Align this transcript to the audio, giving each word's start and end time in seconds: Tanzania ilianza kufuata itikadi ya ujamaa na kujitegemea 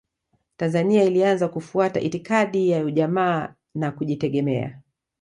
Tanzania 0.57 1.03
ilianza 1.03 1.47
kufuata 1.47 1.99
itikadi 1.99 2.69
ya 2.69 2.83
ujamaa 2.85 3.55
na 3.75 3.91
kujitegemea 3.91 4.81